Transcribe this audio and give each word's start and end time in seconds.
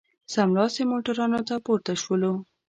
سملاسي 0.33 0.83
موټرانو 0.91 1.39
ته 1.47 1.55
پورته 1.65 1.93
شولو. 2.01 2.33